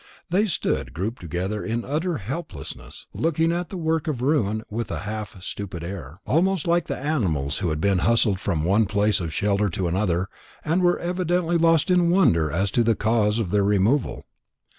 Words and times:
They 0.31 0.47
stood 0.47 0.93
grouped 0.95 1.21
together 1.21 1.63
in 1.63 1.85
utter 1.85 2.17
helplessness, 2.17 3.05
looking 3.13 3.51
at 3.51 3.69
the 3.69 3.77
work 3.77 4.07
of 4.07 4.23
ruin 4.23 4.63
with 4.67 4.89
a 4.89 5.01
half 5.01 5.39
stupid 5.43 5.83
air; 5.83 6.19
almost 6.25 6.65
like 6.65 6.87
the 6.87 6.97
animals 6.97 7.59
who 7.59 7.69
had 7.69 7.79
been 7.79 7.99
hustled 7.99 8.39
from 8.39 8.63
one 8.63 8.87
place 8.87 9.19
of 9.19 9.31
shelter 9.31 9.69
to 9.69 9.87
another, 9.87 10.27
and 10.65 10.81
were 10.81 10.97
evidently 10.97 11.55
lost 11.59 11.91
in 11.91 12.09
wonder 12.09 12.49
as 12.51 12.71
to 12.71 12.83
the 12.83 12.95
cause 12.95 13.37
of 13.37 13.51
their 13.51 13.63
removal. 13.63 14.25